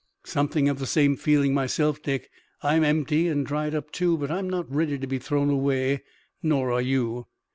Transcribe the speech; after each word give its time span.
"Something 0.23 0.67
of 0.67 0.79
the 0.79 0.87
same 0.87 1.15
feeling 1.15 1.53
myself, 1.53 2.01
Dick. 2.01 2.31
I'm 2.63 2.83
empty 2.83 3.27
and 3.27 3.45
dried 3.45 3.75
up, 3.75 3.91
too, 3.91 4.17
but 4.17 4.31
I'm 4.31 4.49
not 4.49 4.67
ready 4.73 4.97
to 4.97 5.05
be 5.05 5.19
thrown 5.19 5.51
away. 5.51 6.01
Nor 6.41 6.71
are 6.71 6.81
you. 6.81 7.27